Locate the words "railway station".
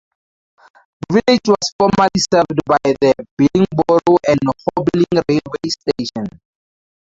5.29-6.39